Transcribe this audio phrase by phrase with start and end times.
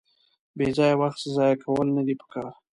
[0.57, 2.51] بېځایه وخت ځایه کول ندي پکار.